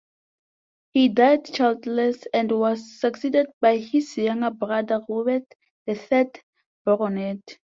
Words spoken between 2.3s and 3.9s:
and was succeeded by